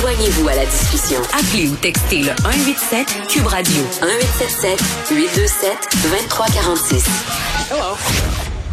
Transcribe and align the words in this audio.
Joignez-vous 0.00 0.46
à 0.48 0.54
la 0.54 0.66
discussion. 0.66 1.18
Appelez 1.32 1.68
ou 1.70 1.76
textez 1.76 2.18
le 2.18 2.28
187 2.42 3.28
Cube 3.30 3.46
Radio 3.46 3.82
1877 4.02 4.78
827 5.10 5.70
2346. 6.02 7.06
Hello. 7.70 7.96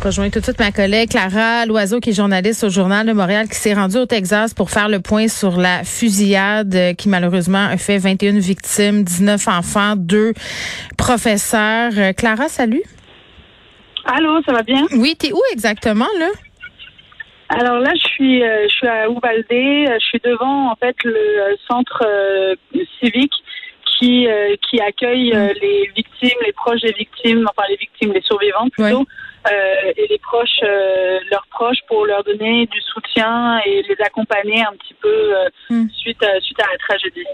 Rejoins 0.04 0.30
tout 0.30 0.40
de 0.40 0.44
suite 0.44 0.60
ma 0.60 0.74
collègue 0.74 1.12
Clara 1.12 1.66
Loiseau, 1.66 2.02
qui 2.02 2.10
est 2.10 2.14
journaliste 2.14 2.66
au 2.66 2.70
Journal 2.70 3.08
de 3.08 3.14
Montréal, 3.14 3.48
qui 3.48 3.56
s'est 3.56 3.74
rendue 3.74 4.00
au 4.00 4.06
Texas 4.06 4.54
pour 4.54 4.70
faire 4.70 4.90
le 4.90 5.00
point 5.00 5.30
sur 5.30 5.56
la 5.56 5.86
fusillade 5.86 6.94
qui 6.98 7.08
malheureusement 7.08 7.68
a 7.68 7.78
fait 7.78 8.00
21 8.00 8.40
victimes, 8.40 9.04
19 9.04 9.48
enfants, 9.48 9.94
deux 9.96 10.34
professeurs. 10.98 11.94
Euh, 11.96 12.12
Clara, 12.12 12.50
salut. 12.50 12.84
Allô, 14.04 14.42
ça 14.46 14.52
va 14.52 14.64
bien? 14.64 14.86
Oui, 14.92 15.16
t'es 15.18 15.32
où 15.32 15.40
exactement, 15.54 16.10
là? 16.20 16.28
Alors 17.60 17.80
là, 17.80 17.92
je 17.96 18.08
suis, 18.08 18.44
euh, 18.44 18.68
je 18.68 18.74
suis 18.74 18.88
à 18.88 19.08
Uvalde. 19.08 19.46
Je 19.50 20.06
suis 20.06 20.20
devant, 20.24 20.72
en 20.72 20.76
fait, 20.76 20.96
le 21.04 21.16
euh, 21.16 21.56
centre 21.70 22.04
civique 23.00 23.34
qui, 23.86 24.28
qui 24.68 24.82
accueille 24.82 25.32
les 25.62 25.92
victimes, 25.96 26.40
les 26.46 26.52
proches 26.54 26.82
des 26.82 26.94
victimes, 26.94 27.48
enfin 27.50 27.68
les 27.70 27.78
victimes, 27.78 28.12
les 28.12 28.22
survivants 28.22 28.68
plutôt. 28.70 29.06
Euh, 29.46 29.92
et 29.98 30.08
les 30.10 30.20
proches, 30.20 30.62
euh, 30.64 31.20
leurs 31.30 31.46
proches, 31.50 31.80
pour 31.88 32.06
leur 32.06 32.24
donner 32.24 32.66
du 32.68 32.80
soutien 32.82 33.60
et 33.66 33.82
les 33.82 33.96
accompagner 34.06 34.62
un 34.62 34.74
petit 34.78 34.94
peu 35.02 35.10
euh, 35.10 35.50
hmm. 35.70 35.88
suite, 35.90 36.24
à, 36.24 36.40
suite 36.40 36.60
à 36.62 36.66
la 36.72 36.78
tragédie. 36.78 37.26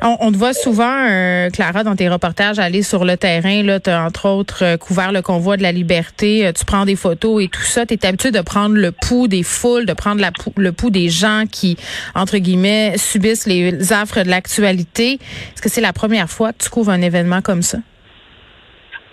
On, 0.00 0.16
on 0.20 0.32
te 0.32 0.36
voit 0.36 0.52
souvent, 0.52 1.48
Clara, 1.52 1.82
dans 1.82 1.96
tes 1.96 2.08
reportages, 2.08 2.60
aller 2.60 2.82
sur 2.82 3.04
le 3.04 3.16
terrain. 3.16 3.64
Là, 3.64 3.80
tu 3.80 3.90
as 3.90 4.04
entre 4.04 4.28
autres 4.28 4.76
couvert 4.76 5.10
le 5.10 5.20
convoi 5.20 5.56
de 5.56 5.62
la 5.62 5.72
liberté. 5.72 6.48
tu 6.56 6.64
prends 6.64 6.84
des 6.84 6.94
photos 6.94 7.42
et 7.42 7.48
tout 7.48 7.62
ça. 7.62 7.84
Tu 7.86 7.94
es 7.94 8.06
habitué 8.06 8.30
de 8.30 8.40
prendre 8.40 8.76
le 8.76 8.92
pouls 8.92 9.26
des 9.26 9.42
foules, 9.42 9.86
de 9.86 9.94
prendre 9.94 10.20
la, 10.20 10.30
le 10.56 10.72
pouls 10.72 10.90
des 10.90 11.08
gens 11.08 11.44
qui, 11.50 11.76
entre 12.14 12.38
guillemets, 12.38 12.96
subissent 12.96 13.46
les 13.46 13.92
affres 13.92 14.22
de 14.22 14.30
l'actualité. 14.30 15.14
Est-ce 15.14 15.62
que 15.62 15.68
c'est 15.68 15.80
la 15.80 15.92
première 15.92 16.30
fois 16.30 16.52
que 16.52 16.62
tu 16.62 16.70
couvres 16.70 16.90
un 16.90 17.02
événement 17.02 17.42
comme 17.42 17.62
ça? 17.62 17.78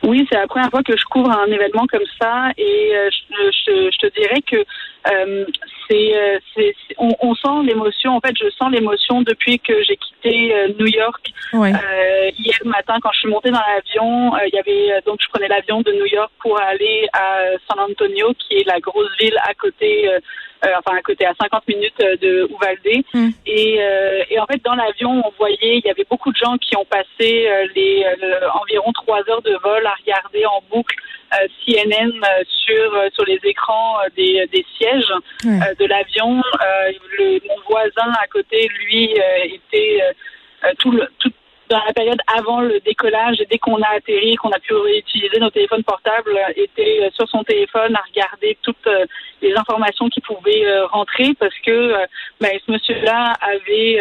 Oui, 0.06 0.26
c'est 0.30 0.38
la 0.38 0.46
première 0.46 0.70
fois 0.70 0.84
que 0.84 0.96
je 0.96 1.04
couvre 1.06 1.32
un 1.32 1.48
événement 1.48 1.88
comme 1.88 2.06
ça 2.22 2.52
et 2.58 2.96
euh, 2.96 3.10
je, 3.10 3.90
je, 3.92 3.98
te 3.98 4.20
dirais 4.20 4.42
que 4.42 4.58
euh, 5.12 5.46
c'est, 5.90 6.16
euh, 6.16 6.40
c'est, 6.56 6.76
on, 6.98 7.12
on, 7.22 7.36
sent 7.36 7.68
l'émotion. 7.68 8.16
En 8.16 8.20
fait, 8.20 8.36
je 8.38 8.50
sens 8.52 8.72
l'émotion 8.72 9.22
depuis 9.22 9.60
que 9.60 9.74
j'ai 9.84 9.98
quitté 9.98 10.54
New 10.80 10.88
York 10.88 11.32
hier 11.54 12.60
matin 12.66 12.98
quand 13.02 13.12
je 13.14 13.20
suis 13.20 13.30
montée 13.30 13.52
dans 13.52 13.62
l'avion. 13.76 14.32
Il 14.48 14.54
y 14.54 14.60
avait 14.60 15.02
donc 15.06 15.20
je 15.22 15.28
prenais 15.30 15.48
l'avion 15.48 15.82
de 15.82 15.92
New 15.92 16.06
York 16.06 16.32
pour 16.40 16.60
aller 16.60 17.08
à 17.14 17.42
San 17.68 17.80
Antonio, 17.80 18.34
qui 18.40 18.56
est 18.56 18.68
la 18.68 18.80
grosse 18.80 19.12
ville 19.20 19.38
à 19.44 19.54
côté 19.54 20.10
euh, 20.66 20.70
enfin 20.80 20.98
à 20.98 21.02
côté, 21.02 21.26
à 21.26 21.34
50 21.40 21.68
minutes 21.68 22.02
euh, 22.02 22.16
de 22.18 22.50
Uvalde. 22.50 23.04
Hmm. 23.14 23.30
Et, 23.46 23.78
euh, 23.80 24.24
et, 24.30 24.40
en 24.40 24.46
fait, 24.46 24.64
dans 24.64 24.76
l'avion, 24.76 25.22
on 25.26 25.32
voyait, 25.38 25.78
il 25.78 25.86
y 25.86 25.90
avait 25.90 26.06
beaucoup 26.10 26.32
de 26.32 26.38
gens 26.38 26.58
qui 26.58 26.76
ont 26.78 26.86
passé 26.86 27.48
les 27.76 28.06
environ 28.62 28.92
trois 28.94 29.20
heures 29.30 29.42
de 29.42 29.58
vol 29.64 29.86
à 29.86 29.94
regarder 30.00 30.46
en 30.46 30.62
boucle 30.72 30.96
CNN 31.66 32.12
sur 32.48 33.14
sur 33.14 33.26
les 33.26 33.40
écrans 33.44 33.98
des, 34.16 34.48
des 34.52 34.66
sièges 34.78 35.14
de 35.44 35.86
l'avion. 35.86 36.42
mon 37.48 37.62
voisin 37.70 38.12
à 38.22 38.28
côté, 38.28 38.68
lui, 38.80 39.14
était 39.54 40.02
tout 40.80 40.92
le 40.92 41.08
tout 41.20 41.32
dans 41.70 41.82
la 41.86 41.94
période 41.94 42.20
avant 42.38 42.62
le 42.62 42.80
décollage 42.82 43.42
et 43.42 43.48
dès 43.50 43.58
qu'on 43.58 43.82
a 43.82 43.88
atterri, 43.96 44.36
qu'on 44.36 44.52
a 44.52 44.60
pu 44.60 44.74
utiliser 44.98 45.40
nos 45.40 45.50
téléphones 45.50 45.84
portables, 45.84 46.38
était 46.56 47.00
euh, 47.02 47.10
sur 47.14 47.28
son 47.30 47.44
téléphone 47.44 47.96
à 47.96 48.04
regarder 48.08 48.58
toutes 48.62 48.88
euh, 48.88 49.06
les 49.42 49.56
informations 49.56 50.10
qui 50.10 50.22
pouvaient 50.22 50.66
euh, 50.66 50.86
rentrer 50.88 51.34
parce 51.40 51.58
que 51.66 51.94
ben, 52.40 52.52
ce 52.66 52.72
monsieur-là 52.72 53.34
avait 53.42 54.00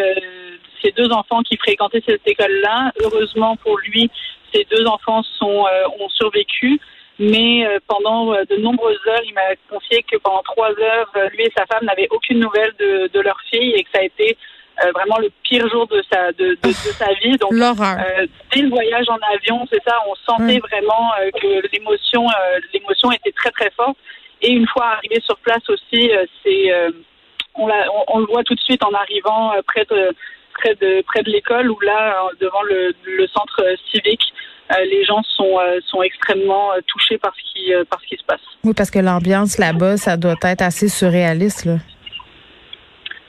ses 0.83 0.91
deux 0.91 1.09
enfants 1.11 1.41
qui 1.41 1.57
fréquentaient 1.57 2.03
cette 2.05 2.27
école-là. 2.27 2.91
Heureusement 3.03 3.55
pour 3.57 3.77
lui, 3.79 4.09
ses 4.53 4.65
deux 4.69 4.85
enfants 4.85 5.23
sont 5.39 5.65
ont 5.99 6.09
survécu. 6.09 6.79
Mais 7.17 7.65
pendant 7.87 8.31
de 8.31 8.55
nombreuses 8.57 8.99
heures, 9.07 9.21
il 9.25 9.33
m'a 9.33 9.55
confié 9.69 10.03
que 10.03 10.17
pendant 10.17 10.43
trois 10.43 10.71
heures, 10.71 11.11
lui 11.31 11.43
et 11.43 11.53
sa 11.57 11.65
femme 11.65 11.85
n'avaient 11.85 12.09
aucune 12.11 12.39
nouvelle 12.39 12.73
de, 12.77 13.09
de 13.13 13.19
leur 13.21 13.39
fille 13.49 13.71
et 13.73 13.83
que 13.83 13.89
ça 13.93 14.01
a 14.01 14.03
été 14.03 14.37
euh, 14.83 14.91
vraiment 14.91 15.17
le 15.19 15.29
pire 15.43 15.67
jour 15.69 15.87
de 15.87 16.03
sa 16.11 16.33
de, 16.33 16.57
de, 16.61 16.71
sa 16.71 17.13
vie. 17.13 17.37
Donc 17.37 17.53
euh, 17.53 18.27
dès 18.53 18.61
le 18.61 18.69
voyage 18.69 19.05
en 19.07 19.17
avion, 19.33 19.65
c'est 19.71 19.81
ça, 19.87 19.97
on 20.07 20.15
sentait 20.29 20.59
vraiment 20.59 21.11
euh, 21.21 21.29
que 21.31 21.67
l'émotion 21.71 22.27
euh, 22.27 22.59
l'émotion 22.73 23.11
était 23.13 23.31
très 23.31 23.51
très 23.51 23.71
forte. 23.71 23.97
Et 24.41 24.51
une 24.51 24.67
fois 24.67 24.97
arrivé 24.97 25.21
sur 25.21 25.37
place 25.37 25.63
aussi, 25.69 26.11
c'est 26.43 26.73
on, 27.55 27.67
le 27.67 28.25
voit 28.25 28.43
tout 28.43 28.53
de 28.53 28.59
suite 28.59 28.83
en 28.83 28.91
arrivant 28.91 29.53
près 29.65 29.85
de 29.85 30.13
près 30.65 30.75
de 30.75 31.01
près 31.03 31.23
de 31.23 31.29
l'école 31.29 31.69
où 31.69 31.79
là 31.81 32.29
devant 32.39 32.63
le, 32.63 32.93
le 33.05 33.27
centre 33.27 33.61
civique. 33.91 34.33
les 34.89 35.03
gens 35.05 35.21
sont 35.23 35.57
sont 35.87 36.01
extrêmement 36.01 36.71
touchés 36.87 37.17
par 37.17 37.33
ce 37.35 37.53
qui 37.53 37.71
par 37.89 37.99
ce 38.01 38.07
qui 38.07 38.17
se 38.17 38.25
passe. 38.25 38.41
Oui, 38.63 38.73
parce 38.75 38.91
que 38.91 38.99
l'ambiance 38.99 39.57
là-bas, 39.57 39.97
ça 39.97 40.17
doit 40.17 40.35
être 40.43 40.61
assez 40.61 40.89
surréaliste 40.89 41.65
là. 41.65 41.77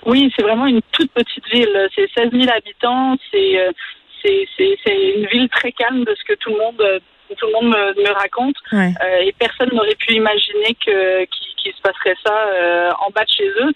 Oui, 0.06 0.32
c'est 0.36 0.42
vraiment 0.42 0.66
une 0.66 0.80
toute 0.92 1.10
petite 1.10 1.44
ville. 1.52 1.88
C'est 1.94 2.08
16 2.16 2.30
000 2.30 2.44
habitants. 2.48 3.16
C'est 3.30 3.58
euh, 3.58 3.72
c'est 4.22 5.14
une 5.16 5.26
ville 5.26 5.48
très 5.50 5.72
calme 5.72 6.04
de 6.04 6.14
ce 6.14 6.24
que 6.24 6.38
tout 6.38 6.50
le 6.50 6.58
monde 6.58 6.80
euh, 6.80 6.98
tout 7.36 7.46
le 7.46 7.52
monde 7.52 7.74
me, 7.74 8.02
me 8.02 8.12
raconte. 8.12 8.56
Euh, 8.72 9.20
et 9.20 9.32
personne 9.38 9.68
n'aurait 9.72 9.96
pu 9.96 10.14
imaginer 10.14 10.76
que 10.84 11.24
qu'il 11.24 11.45
se 11.72 11.80
passerait 11.80 12.16
ça 12.24 12.94
en 13.00 13.10
bas 13.10 13.24
de 13.24 13.30
chez 13.30 13.48
eux. 13.48 13.72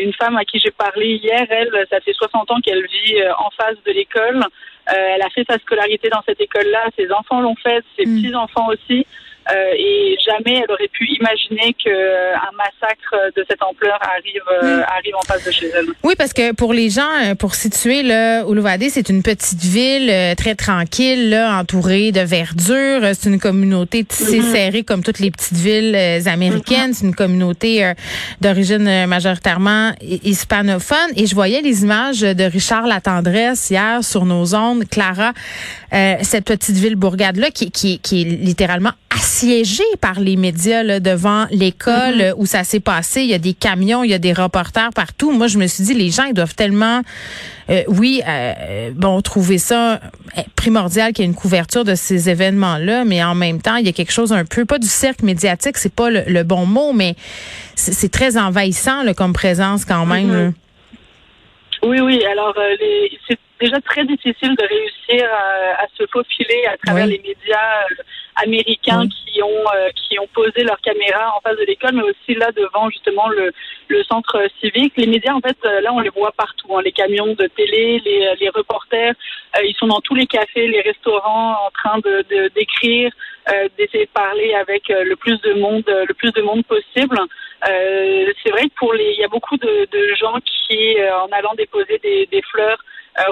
une 0.00 0.12
femme 0.14 0.36
à 0.36 0.44
qui 0.44 0.58
j'ai 0.58 0.70
parlé 0.70 1.14
hier, 1.22 1.46
elle, 1.50 1.86
ça 1.90 2.00
fait 2.00 2.12
60 2.12 2.50
ans 2.50 2.60
qu'elle 2.60 2.86
vit 2.86 3.16
en 3.38 3.50
face 3.50 3.76
de 3.86 3.92
l'école. 3.92 4.44
elle 4.86 5.22
a 5.22 5.30
fait 5.30 5.44
sa 5.48 5.58
scolarité 5.58 6.08
dans 6.08 6.22
cette 6.26 6.40
école-là. 6.40 6.86
Ses 6.96 7.10
enfants 7.12 7.40
l'ont 7.40 7.56
fait, 7.56 7.84
ses 7.98 8.06
mm. 8.06 8.14
petits 8.16 8.34
enfants 8.34 8.68
aussi. 8.68 9.06
Euh, 9.50 9.74
et 9.76 10.16
jamais 10.24 10.62
elle 10.62 10.70
aurait 10.70 10.88
pu 10.88 11.06
imaginer 11.06 11.74
qu'un 11.82 11.90
euh, 11.90 12.34
massacre 12.56 13.32
de 13.36 13.44
cette 13.48 13.62
ampleur 13.62 13.98
arrive, 14.02 14.42
euh, 14.62 14.82
arrive 14.82 15.16
en 15.16 15.22
face 15.22 15.44
de 15.44 15.50
chez 15.50 15.70
elle. 15.74 15.86
Oui, 16.04 16.14
parce 16.16 16.32
que 16.32 16.52
pour 16.52 16.72
les 16.72 16.90
gens, 16.90 17.34
pour 17.38 17.54
situer, 17.54 18.02
là, 18.02 18.44
Oulouvadé, 18.44 18.90
c'est 18.90 19.08
une 19.08 19.22
petite 19.22 19.62
ville 19.62 20.12
très 20.36 20.54
tranquille, 20.54 21.30
là, 21.30 21.58
entourée 21.58 22.12
de 22.12 22.20
verdure. 22.20 23.02
C'est 23.14 23.28
une 23.28 23.40
communauté 23.40 24.04
tissée 24.04 24.40
mm-hmm. 24.40 24.52
serrée 24.52 24.82
comme 24.84 25.02
toutes 25.02 25.18
les 25.18 25.30
petites 25.30 25.58
villes 25.58 25.96
américaines. 26.26 26.90
Mm-hmm. 26.90 26.94
C'est 26.94 27.06
une 27.06 27.14
communauté 27.14 27.92
d'origine 28.40 29.06
majoritairement 29.06 29.92
hispanophone. 30.00 31.10
Et 31.16 31.26
je 31.26 31.34
voyais 31.34 31.60
les 31.60 31.82
images 31.82 32.20
de 32.20 32.44
Richard 32.44 32.86
Latendresse 32.86 33.70
hier 33.70 34.04
sur 34.04 34.24
nos 34.24 34.54
ondes. 34.54 34.84
Clara, 34.88 35.32
cette 35.90 36.44
petite 36.44 36.76
ville 36.76 36.96
bourgade-là 36.96 37.50
qui, 37.50 37.70
qui, 37.70 37.98
qui 37.98 38.22
est 38.22 38.24
littéralement 38.24 38.92
assiégé 39.40 39.84
par 40.00 40.20
les 40.20 40.36
médias 40.36 40.82
là, 40.82 41.00
devant 41.00 41.46
l'école 41.50 42.16
mm-hmm. 42.16 42.34
où 42.36 42.46
ça 42.46 42.62
s'est 42.64 42.80
passé. 42.80 43.22
Il 43.22 43.28
y 43.28 43.34
a 43.34 43.38
des 43.38 43.54
camions, 43.54 44.04
il 44.04 44.10
y 44.10 44.14
a 44.14 44.18
des 44.18 44.32
reporters 44.32 44.90
partout. 44.94 45.32
Moi, 45.32 45.46
je 45.46 45.58
me 45.58 45.66
suis 45.66 45.84
dit, 45.84 45.94
les 45.94 46.10
gens, 46.10 46.24
ils 46.24 46.34
doivent 46.34 46.54
tellement, 46.54 47.00
euh, 47.70 47.82
oui, 47.88 48.22
euh, 48.28 48.90
bon, 48.94 49.20
trouver 49.22 49.56
ça 49.58 50.00
eh, 50.36 50.42
primordial 50.56 51.12
qu'il 51.12 51.24
y 51.24 51.26
ait 51.26 51.30
une 51.30 51.36
couverture 51.36 51.84
de 51.84 51.94
ces 51.94 52.28
événements-là, 52.28 53.04
mais 53.04 53.24
en 53.24 53.34
même 53.34 53.62
temps, 53.62 53.76
il 53.76 53.86
y 53.86 53.88
a 53.88 53.92
quelque 53.92 54.12
chose 54.12 54.32
un 54.32 54.44
peu, 54.44 54.66
pas 54.66 54.78
du 54.78 54.88
cercle 54.88 55.24
médiatique, 55.24 55.78
c'est 55.78 55.94
pas 55.94 56.10
le, 56.10 56.42
bon 56.42 56.66
mot, 56.66 56.92
mais 56.92 57.14
c'est 57.74 58.10
très 58.10 58.36
envahissant 58.36 59.02
là, 59.02 59.14
comme 59.14 59.32
présence 59.32 59.86
quand 59.86 60.04
même. 60.04 60.50
Mm-hmm. 60.50 60.52
Oui, 61.88 62.00
oui. 62.00 62.22
Alors, 62.26 62.54
euh, 62.58 62.76
c'est 63.26 63.38
déjà 63.60 63.80
très 63.80 64.04
difficile 64.04 64.54
de 64.56 64.66
réussir 64.66 65.28
à, 65.78 65.86
se 65.96 66.04
faufiler 66.12 66.64
à 66.66 66.76
travers 66.78 67.06
les 67.06 67.18
médias 67.18 67.84
américains 68.36 69.06
qui 69.08 69.42
ont 69.42 69.64
euh, 69.74 69.90
qui 69.94 70.18
ont 70.18 70.28
posé 70.32 70.62
leur 70.62 70.80
caméra 70.80 71.34
en 71.36 71.40
face 71.40 71.56
de 71.58 71.64
l'école, 71.64 71.94
mais 71.94 72.02
aussi 72.02 72.34
là 72.34 72.50
devant 72.52 72.88
justement 72.90 73.28
le, 73.28 73.52
le 73.88 74.02
centre 74.04 74.40
civique. 74.60 74.94
Les 74.96 75.06
médias, 75.06 75.34
en 75.34 75.40
fait, 75.40 75.56
euh, 75.64 75.80
là, 75.80 75.92
on 75.92 76.00
les 76.00 76.10
voit 76.10 76.32
partout. 76.32 76.76
Hein. 76.76 76.82
les 76.84 76.92
camions 76.92 77.34
de 77.34 77.46
télé, 77.48 78.00
les, 78.04 78.34
les 78.40 78.48
reporters, 78.50 79.14
euh, 79.56 79.64
ils 79.64 79.74
sont 79.76 79.88
dans 79.88 80.00
tous 80.00 80.14
les 80.14 80.26
cafés, 80.26 80.68
les 80.68 80.80
restaurants, 80.80 81.52
en 81.66 81.70
train 81.70 81.98
de 81.98 82.24
d'écrire, 82.54 83.12
d'essayer 83.76 84.04
de 84.04 84.10
parler 84.10 84.54
avec 84.54 84.88
le 84.88 85.16
plus 85.16 85.40
de 85.40 85.54
monde, 85.54 85.84
le 85.86 86.14
plus 86.14 86.30
de 86.32 86.42
monde 86.42 86.64
possible. 86.66 87.18
c'est 87.64 88.50
vrai 88.50 88.64
que 88.68 88.74
pour 88.76 88.92
les, 88.92 89.12
il 89.14 89.20
y 89.20 89.24
a 89.24 89.28
beaucoup 89.28 89.56
de, 89.56 89.88
de 89.90 90.14
gens 90.14 90.38
qui, 90.44 90.96
en 91.24 91.28
allant 91.32 91.54
déposer 91.54 91.98
des, 91.98 92.26
des 92.26 92.42
fleurs, 92.42 92.78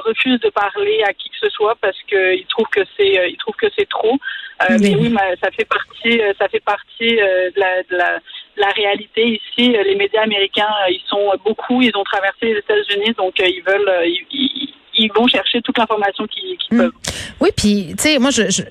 refusent 0.04 0.40
de 0.40 0.50
parler 0.50 1.02
à 1.06 1.12
qui 1.12 1.28
que 1.30 1.36
ce 1.40 1.50
soit 1.50 1.76
parce 1.80 1.96
qu'ils 2.08 2.46
trouvent 2.48 2.68
que 2.70 2.84
c'est, 2.96 3.30
ils 3.30 3.36
trouvent 3.38 3.56
que 3.56 3.68
c'est 3.76 3.88
trop. 3.88 4.18
Euh, 4.62 4.76
mais 4.80 4.94
oui, 4.96 5.14
ça 5.42 5.50
fait 5.52 5.64
partie, 5.64 6.20
euh, 6.20 6.32
ça 6.38 6.48
fait 6.48 6.60
partie 6.60 7.20
euh, 7.20 7.50
de 7.50 7.60
la, 7.60 7.82
de 7.84 7.96
la, 7.96 8.18
la 8.56 8.68
réalité 8.70 9.24
ici. 9.24 9.68
Les 9.84 9.94
médias 9.94 10.22
américains, 10.22 10.74
ils 10.88 11.02
sont 11.06 11.32
beaucoup, 11.44 11.80
ils 11.80 11.96
ont 11.96 12.04
traversé 12.04 12.46
les 12.46 12.58
États-Unis, 12.58 13.14
donc 13.16 13.34
ils 13.38 13.62
veulent, 13.64 13.90
ils, 14.04 14.74
ils, 14.94 15.12
vont 15.12 15.28
chercher 15.28 15.62
toute 15.62 15.78
l'information 15.78 16.26
qu'ils 16.26 16.58
hmm. 16.72 16.78
peuvent. 16.78 16.92
Oui, 17.40 17.50
puis 17.56 17.94
tu 17.96 18.02
sais, 18.02 18.18
moi 18.18 18.30
je, 18.30 18.50
je 18.50 18.62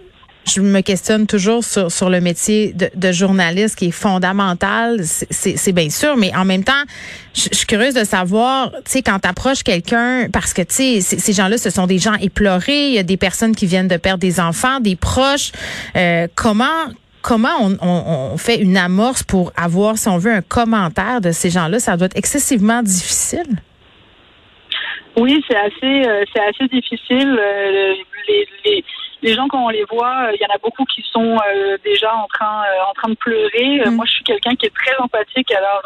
je 0.48 0.62
me 0.62 0.82
questionne 0.82 1.28
toujours 1.28 1.64
sur, 1.64 1.92
sur 1.92 2.10
le 2.10 2.22
métier 2.22 2.74
de, 2.74 2.90
de 2.96 3.12
journaliste 3.12 3.76
qui 3.78 3.88
est 3.88 3.92
fondamental, 3.92 5.00
c'est 5.04 5.72
bien 5.74 5.90
sûr, 5.90 6.16
mais 6.18 6.36
en 6.36 6.46
même 6.46 6.64
temps, 6.64 6.84
je, 7.34 7.50
suis 7.52 7.68
curieuse 7.68 7.94
de 7.94 8.04
savoir, 8.04 8.72
tu 8.72 8.92
sais, 8.92 9.02
quand 9.02 9.20
t'approches 9.20 9.64
quelqu'un, 9.64 10.30
parce 10.32 10.54
que, 10.54 10.62
tu 10.62 11.02
sais, 11.02 11.02
ces 11.02 11.34
gens-là, 11.34 11.58
ce 11.58 11.70
sont 11.70 11.88
des 11.88 12.00
gens 12.00 12.16
éplorés, 12.16 12.88
il 12.88 12.94
y 12.94 13.00
a 13.00 13.04
des 13.04 13.18
personnes 13.18 13.56
qui 13.56 13.66
viennent 13.66 13.88
de 13.88 13.98
perdre 13.98 14.20
des 14.20 14.40
enfants, 14.40 14.80
des 14.80 14.96
proches, 14.96 15.52
euh, 15.96 16.28
comment 16.36 16.66
comment 17.24 17.58
on, 17.60 17.74
on, 17.82 18.32
on, 18.34 18.38
fait 18.38 18.58
une 18.58 18.78
amorce 18.78 19.22
pour 19.22 19.52
avoir, 19.58 19.98
si 19.98 20.08
on 20.08 20.18
veut, 20.18 20.32
un 20.32 20.42
commentaire 20.42 21.20
de 21.20 21.34
ces 21.34 21.50
gens-là? 21.50 21.80
Ça 21.80 21.98
doit 21.98 22.06
être 22.06 22.16
excessivement 22.16 22.82
difficile. 22.82 23.58
Oui, 25.18 25.44
c'est 25.50 25.58
assez, 25.58 26.08
euh, 26.08 26.24
c'est 26.32 26.42
assez 26.42 26.68
difficile. 26.68 27.38
Euh, 27.38 27.94
les, 28.28 28.48
les, 28.66 28.84
les, 29.22 29.34
gens 29.34 29.48
quand 29.48 29.66
on 29.66 29.70
les 29.70 29.84
voit, 29.86 30.28
euh, 30.28 30.36
il 30.36 30.42
y 30.42 30.46
en 30.46 30.54
a 30.54 30.58
beaucoup 30.58 30.86
qui 30.86 31.04
sont 31.12 31.38
déjà 31.84 32.14
en 32.16 32.28
train, 32.28 32.64
en 32.90 32.94
train 32.94 33.10
de 33.10 33.16
pleurer. 33.16 33.82
Mm. 33.86 33.96
Moi, 33.96 34.06
je 34.06 34.12
suis 34.12 34.24
quelqu'un 34.24 34.56
qui 34.56 34.66
est 34.66 34.76
très 34.76 34.96
empathique, 34.98 35.52
alors 35.52 35.84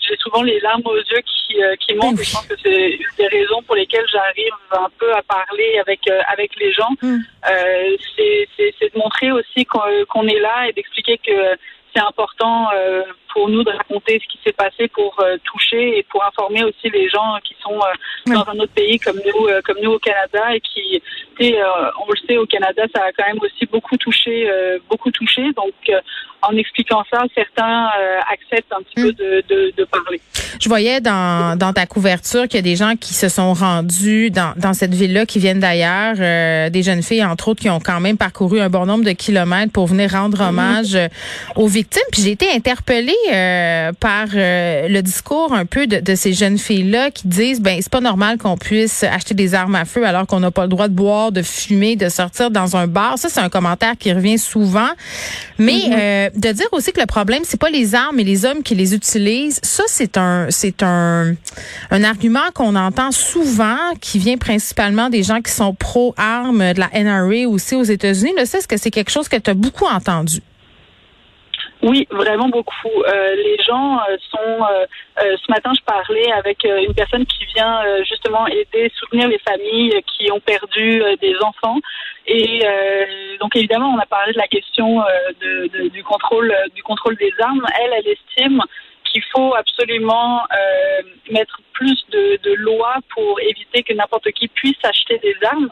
j'ai 0.00 0.16
souvent 0.16 0.42
les 0.42 0.58
larmes 0.60 0.82
aux 0.84 0.96
yeux 0.96 1.22
qui, 1.24 1.56
qui 1.80 1.94
montent. 1.94 2.22
Je 2.22 2.32
pense 2.32 2.46
que 2.46 2.54
c'est 2.62 2.90
une 2.90 3.16
des 3.16 3.28
raisons 3.28 3.62
pour 3.62 3.76
lesquelles 3.76 4.06
j'arrive 4.10 4.52
un 4.72 4.88
peu 4.98 5.12
à 5.14 5.22
parler 5.22 5.78
avec 5.80 6.00
avec 6.28 6.56
les 6.56 6.72
gens. 6.72 6.90
Mm. 7.02 7.18
c'est, 8.16 8.48
c'est, 8.56 8.94
de 8.94 8.98
montrer 8.98 9.30
aussi 9.32 9.64
qu'on, 9.64 10.26
est 10.26 10.40
là 10.40 10.68
et 10.68 10.72
d'expliquer 10.72 11.18
que 11.18 11.56
c'est 11.94 12.00
important 12.00 12.68
pour 13.32 13.48
nous 13.48 13.62
de 13.64 13.70
raconter 13.70 14.20
ce 14.22 14.32
qui 14.32 14.38
s'est 14.44 14.52
passé 14.52 14.88
pour 14.88 15.16
euh, 15.20 15.36
toucher 15.44 15.98
et 15.98 16.02
pour 16.10 16.24
informer 16.24 16.64
aussi 16.64 16.90
les 16.90 17.08
gens 17.08 17.38
qui 17.44 17.54
sont 17.62 17.74
euh, 17.74 18.32
dans 18.32 18.48
un 18.48 18.58
autre 18.58 18.72
pays 18.74 18.98
comme 18.98 19.16
nous, 19.16 19.46
euh, 19.46 19.60
comme 19.64 19.78
nous 19.82 19.92
au 19.92 19.98
Canada 19.98 20.54
et 20.54 20.60
qui, 20.60 21.02
on 21.40 22.10
le 22.10 22.26
sait 22.26 22.36
au 22.36 22.46
Canada, 22.46 22.82
ça 22.94 23.02
a 23.02 23.12
quand 23.16 23.26
même 23.26 23.42
aussi 23.42 23.66
beaucoup 23.66 23.96
touché, 23.96 24.48
beaucoup 24.88 25.10
touché. 25.10 25.42
Donc, 25.56 25.72
en 26.42 26.56
expliquant 26.56 27.02
ça, 27.10 27.24
certains 27.34 27.88
acceptent 28.30 28.72
un 28.72 28.82
petit 28.82 28.94
peu 28.94 29.08
mm. 29.08 29.42
de, 29.48 29.72
de, 29.76 29.84
parler. 29.84 30.20
Je 30.60 30.68
voyais 30.68 31.00
dans, 31.00 31.58
dans 31.58 31.72
ta 31.72 31.86
couverture 31.86 32.42
qu'il 32.42 32.56
y 32.56 32.58
a 32.58 32.62
des 32.62 32.76
gens 32.76 32.94
qui 32.94 33.12
se 33.12 33.28
sont 33.28 33.54
rendus 33.54 34.30
dans, 34.30 34.52
dans 34.56 34.72
cette 34.72 34.94
ville-là, 34.94 35.26
qui 35.26 35.40
viennent 35.40 35.58
d'ailleurs, 35.58 36.70
des 36.70 36.82
jeunes 36.84 37.02
filles 37.02 37.24
entre 37.24 37.48
autres, 37.48 37.62
qui 37.62 37.70
ont 37.70 37.80
quand 37.80 37.98
même 37.98 38.18
parcouru 38.18 38.60
un 38.60 38.68
bon 38.68 38.86
nombre 38.86 39.04
de 39.04 39.12
kilomètres 39.12 39.72
pour 39.72 39.88
venir 39.88 40.12
rendre 40.12 40.38
mm-hmm. 40.38 40.48
hommage 40.48 40.98
aux 41.56 41.66
victimes. 41.66 41.81
Puis 42.10 42.22
j'ai 42.22 42.30
été 42.32 42.50
interpellée 42.50 43.12
euh, 43.32 43.92
par 43.98 44.26
euh, 44.34 44.88
le 44.88 45.02
discours 45.02 45.52
un 45.52 45.66
peu 45.66 45.86
de, 45.86 46.00
de 46.00 46.14
ces 46.14 46.32
jeunes 46.32 46.58
filles-là 46.58 47.10
qui 47.10 47.28
disent 47.28 47.60
ben 47.60 47.78
c'est 47.80 47.90
pas 47.90 48.00
normal 48.00 48.38
qu'on 48.38 48.56
puisse 48.56 49.02
acheter 49.02 49.34
des 49.34 49.54
armes 49.54 49.74
à 49.74 49.84
feu 49.84 50.06
alors 50.06 50.26
qu'on 50.26 50.40
n'a 50.40 50.50
pas 50.50 50.62
le 50.62 50.68
droit 50.68 50.88
de 50.88 50.94
boire, 50.94 51.32
de 51.32 51.42
fumer, 51.42 51.96
de 51.96 52.08
sortir 52.08 52.50
dans 52.50 52.76
un 52.76 52.86
bar. 52.86 53.18
Ça 53.18 53.28
c'est 53.28 53.40
un 53.40 53.48
commentaire 53.48 53.94
qui 53.98 54.12
revient 54.12 54.38
souvent. 54.38 54.90
Mais 55.58 55.72
mm-hmm. 55.72 55.98
euh, 55.98 56.30
de 56.34 56.52
dire 56.52 56.68
aussi 56.72 56.92
que 56.92 57.00
le 57.00 57.06
problème 57.06 57.42
c'est 57.44 57.60
pas 57.60 57.70
les 57.70 57.94
armes 57.94 58.16
mais 58.16 58.24
les 58.24 58.44
hommes 58.44 58.62
qui 58.62 58.74
les 58.74 58.94
utilisent, 58.94 59.60
ça 59.62 59.84
c'est 59.86 60.16
un 60.16 60.46
c'est 60.50 60.82
un 60.82 61.34
un 61.90 62.04
argument 62.04 62.40
qu'on 62.54 62.74
entend 62.74 63.12
souvent 63.12 63.76
qui 64.00 64.18
vient 64.18 64.38
principalement 64.38 65.10
des 65.10 65.22
gens 65.22 65.40
qui 65.40 65.52
sont 65.52 65.74
pro 65.74 66.14
armes 66.16 66.72
de 66.72 66.80
la 66.80 66.88
NRA 66.94 67.48
aussi 67.48 67.74
aux 67.74 67.82
États-Unis. 67.82 68.32
Là, 68.36 68.46
ça 68.46 68.58
est-ce 68.62 68.68
que 68.68 68.76
c'est 68.76 68.92
quelque 68.92 69.10
chose 69.10 69.28
que 69.28 69.36
tu 69.36 69.50
as 69.50 69.54
beaucoup 69.54 69.86
entendu? 69.86 70.40
Oui, 71.82 72.06
vraiment 72.12 72.48
beaucoup. 72.48 73.02
Euh, 73.08 73.34
les 73.34 73.56
gens 73.64 73.98
euh, 73.98 74.16
sont. 74.30 74.64
Euh, 74.64 74.86
ce 75.18 75.50
matin, 75.50 75.72
je 75.76 75.82
parlais 75.84 76.30
avec 76.32 76.64
une 76.64 76.94
personne 76.94 77.26
qui 77.26 77.44
vient 77.54 77.82
justement 78.08 78.46
aider, 78.46 78.90
soutenir 78.96 79.28
les 79.28 79.38
familles 79.38 80.00
qui 80.06 80.30
ont 80.30 80.40
perdu 80.40 81.02
des 81.20 81.36
enfants. 81.42 81.78
Et 82.26 82.60
donc, 83.40 83.54
évidemment, 83.54 83.90
on 83.94 83.98
a 83.98 84.06
parlé 84.06 84.32
de 84.32 84.38
la 84.38 84.48
question 84.48 85.02
de, 85.40 85.88
du 85.88 86.02
contrôle 86.02 86.54
du 86.74 86.82
contrôle 86.82 87.16
des 87.16 87.32
armes. 87.40 87.66
Elle, 87.80 87.92
elle 87.92 88.08
estime 88.08 88.62
qu'il 89.04 89.22
faut 89.24 89.54
absolument 89.54 90.42
mettre 91.30 91.60
plus 91.74 92.02
de, 92.10 92.54
lois 92.54 92.96
pour 93.14 93.38
éviter 93.40 93.82
que 93.82 93.92
n'importe 93.92 94.30
qui 94.32 94.48
puisse 94.48 94.82
acheter 94.82 95.18
des 95.18 95.36
armes. 95.44 95.70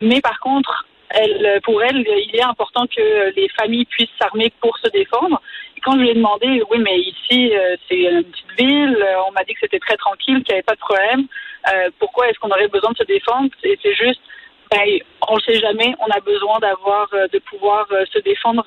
Mais 0.00 0.20
par 0.20 0.40
contre, 0.40 0.84
elle, 1.10 1.60
pour 1.62 1.82
elle, 1.82 1.98
il 1.98 2.36
est 2.36 2.42
important 2.42 2.86
que 2.86 3.32
les 3.34 3.48
familles 3.50 3.84
puissent 3.86 4.08
s'armer 4.20 4.52
pour 4.60 4.76
se 4.78 4.88
défendre. 4.90 5.40
Quand 5.82 5.92
je 5.92 5.98
lui 5.98 6.10
ai 6.10 6.14
demandé, 6.14 6.62
oui, 6.70 6.78
mais 6.78 6.98
ici, 6.98 7.54
euh, 7.54 7.76
c'est 7.88 7.96
une 7.96 8.24
petite 8.24 8.58
ville, 8.58 8.98
euh, 9.00 9.22
on 9.28 9.32
m'a 9.32 9.44
dit 9.44 9.54
que 9.54 9.60
c'était 9.60 9.78
très 9.78 9.96
tranquille, 9.96 10.42
qu'il 10.42 10.52
n'y 10.52 10.54
avait 10.54 10.62
pas 10.62 10.74
de 10.74 10.80
problème. 10.80 11.26
Euh, 11.72 11.90
pourquoi 11.98 12.28
est-ce 12.28 12.38
qu'on 12.38 12.50
aurait 12.50 12.68
besoin 12.68 12.90
de 12.92 12.98
se 12.98 13.04
défendre? 13.04 13.48
Et 13.62 13.78
c'est 13.82 13.94
juste, 13.94 14.20
ben, 14.70 14.86
on 15.28 15.36
le 15.36 15.40
sait 15.40 15.58
jamais, 15.58 15.94
on 16.00 16.10
a 16.10 16.20
besoin 16.20 16.58
d'avoir, 16.58 17.08
de 17.10 17.38
pouvoir 17.40 17.86
se 18.12 18.18
défendre 18.20 18.64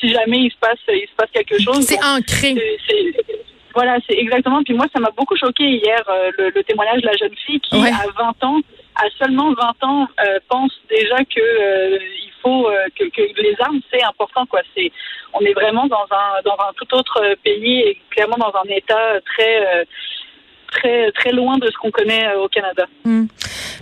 si 0.00 0.08
jamais 0.12 0.38
il 0.38 0.50
se 0.50 0.56
passe, 0.58 0.78
il 0.88 1.06
se 1.08 1.14
passe 1.16 1.30
quelque 1.32 1.60
chose. 1.60 1.80
C'est 1.82 2.02
ancré. 2.02 2.54
Voilà, 3.74 3.98
c'est 4.08 4.16
exactement. 4.16 4.62
Puis 4.62 4.74
moi, 4.74 4.86
ça 4.92 5.00
m'a 5.00 5.10
beaucoup 5.16 5.36
choqué 5.36 5.64
hier, 5.64 6.02
le, 6.38 6.62
témoignage 6.62 7.02
de 7.02 7.06
la 7.06 7.16
jeune 7.16 7.34
fille 7.46 7.60
qui, 7.60 7.76
à 7.76 8.06
20 8.16 8.44
ans, 8.44 8.60
à 8.96 9.04
seulement 9.18 9.52
20 9.52 9.84
ans, 9.88 10.08
pense 10.48 10.72
déjà 10.90 11.18
que 11.24 11.98
il 12.00 12.32
euh, 12.46 12.86
que, 12.98 13.04
que, 13.04 13.40
les 13.40 13.56
armes 13.60 13.80
c'est 13.90 14.02
important 14.02 14.46
quoi. 14.46 14.60
C'est 14.74 14.90
on 15.32 15.40
est 15.40 15.54
vraiment 15.54 15.86
dans 15.86 16.06
un 16.10 16.42
dans 16.44 16.56
un 16.58 16.72
tout 16.76 16.94
autre 16.94 17.34
pays 17.42 17.80
et 17.80 18.00
clairement 18.10 18.36
dans 18.36 18.52
un 18.58 18.68
état 18.68 19.20
très 19.20 19.86
très 21.14 21.32
loin 21.32 21.58
de 21.58 21.66
ce 21.66 21.76
qu'on 21.80 21.90
connaît 21.90 22.26
au 22.42 22.48
Canada. 22.48 22.84
Hmm. 23.04 23.26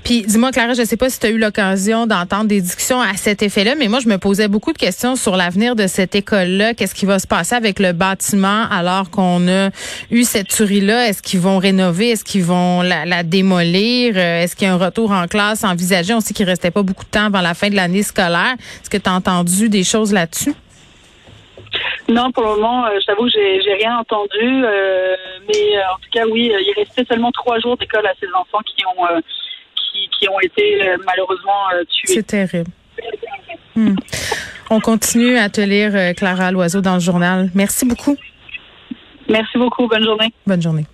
Puis 0.05 0.23
dis-moi 0.23 0.51
Clara, 0.51 0.75
je 0.75 0.83
sais 0.83 0.97
pas 0.97 1.11
si 1.11 1.21
tu 1.21 1.27
as 1.27 1.31
eu 1.31 1.39
l'occasion 1.39 2.07
d'entendre 2.07 2.47
des 2.47 2.61
discussions 2.61 3.01
à 3.01 3.15
cet 3.15 3.43
effet-là, 3.43 3.75
mais 3.77 3.89
moi 3.89 4.01
je 4.01 4.09
me 4.09 4.19
posais 4.19 4.49
beaucoup 4.49 4.73
de 4.73 4.79
questions 4.79 5.17
sur 5.17 5.37
l'avenir 5.37 5.77
de 5.77 5.87
cette 5.87 6.15
école-là. 6.15 6.75
Qu'est-ce 6.75 6.95
qui 6.95 7.07
va 7.07 7.19
se 7.19 7.27
passer 7.27 7.55
avec 7.55 7.79
le 7.79 7.93
bâtiment 7.93 8.67
alors 8.71 9.11
qu'on 9.11 9.49
a 9.49 9.71
eu 10.11 10.25
cette 10.25 10.49
tuerie-là? 10.49 11.09
Est-ce 11.09 11.23
qu'ils 11.23 11.41
vont 11.41 11.59
rénover? 11.59 12.11
Est-ce 12.11 12.25
qu'ils 12.25 12.45
vont 12.45 12.83
la, 12.83 13.23
démolir? 13.23 14.15
Euh, 14.17 14.43
Est-ce 14.43 14.57
qu'il 14.57 14.67
y 14.67 14.71
a 14.71 14.75
un 14.75 14.79
retour 14.79 15.13
en 15.13 15.27
classe 15.27 15.65
envisagé? 15.65 16.13
On 16.15 16.21
sait 16.21 16.35
qu'il 16.35 16.47
restait 16.47 16.71
pas 16.71 16.83
beaucoup 16.83 17.05
de 17.05 17.11
temps 17.11 17.27
avant 17.27 17.41
la 17.41 17.55
fin 17.55 17.69
de 17.69 17.77
l'année 17.77 18.03
scolaire. 18.03 18.55
Est-ce 18.83 18.91
que 18.91 18.97
tu 18.97 19.09
as 19.09 19.15
entendu 19.15 19.69
des 19.69 19.85
choses 19.85 20.13
là-dessus? 20.13 20.55
Non, 22.09 22.33
pour 22.33 22.43
le 22.43 22.51
moment, 22.57 22.87
euh, 22.87 22.99
je 23.01 23.07
t'avoue 23.07 23.25
que 23.25 23.31
j'ai 23.31 23.75
rien 23.75 23.99
entendu. 23.99 24.41
Euh, 24.43 25.17
mais 25.49 25.79
en 25.79 25.97
tout 25.97 26.11
cas, 26.13 26.27
oui, 26.27 26.53
il 26.53 26.75
restait 26.77 27.05
seulement 27.05 27.31
trois 27.33 27.59
jours 27.61 27.77
d'école 27.77 28.07
à 28.07 28.15
ces 28.21 28.29
enfants 28.35 28.61
qui 28.65 28.85
ont 28.87 29.07
qui, 30.19 30.29
ont 30.29 30.41
été 30.41 30.83
euh, 30.83 30.97
malheureusement 31.05 31.71
euh, 31.75 31.85
tués. 31.85 32.15
C'est 32.15 32.27
terrible. 32.27 32.71
Hmm. 33.75 33.97
On 34.71 34.81
continue 34.81 35.37
à 35.37 35.49
te 35.49 35.61
lire, 35.61 35.95
euh, 35.95 36.13
Clara 36.13 36.51
Loiseau, 36.51 36.81
dans 36.81 36.95
le 36.95 37.01
journal. 37.01 37.51
Merci 37.55 37.87
beaucoup. 37.87 38.17
Merci 39.29 39.59
beaucoup. 39.59 39.87
Bonne 39.89 40.05
journée. 40.05 40.33
Bonne 40.47 40.63
journée. 40.63 40.87